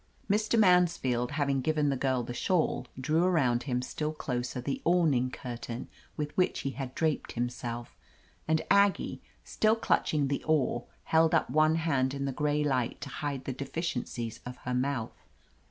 Mr. 0.27 0.57
Mansfield, 0.57 1.33
having 1.33 1.61
given 1.61 1.89
the 1.89 1.95
girl 1.95 2.23
the 2.23 2.33
shawl, 2.33 2.87
drew 2.99 3.21
arotmd 3.23 3.61
him 3.61 3.83
still 3.83 4.13
closer 4.13 4.59
the 4.59 4.81
awning 4.83 5.29
curtain 5.29 5.87
with 6.17 6.35
which 6.35 6.61
he 6.61 6.71
had 6.71 6.95
draped 6.95 7.33
himself, 7.33 7.95
and 8.47 8.63
Aggie, 8.71 9.21
still 9.43 9.75
clutch 9.75 10.11
ing 10.11 10.27
the 10.27 10.43
oar, 10.45 10.85
held 11.03 11.35
up 11.35 11.51
one 11.51 11.75
hand 11.75 12.15
in 12.15 12.25
the 12.25 12.31
gray 12.31 12.63
light 12.63 12.99
to 13.01 13.09
hide 13.09 13.45
the 13.45 13.53
deficiences 13.53 14.39
of 14.43 14.57
her 14.65 14.73
mouth. 14.73 15.23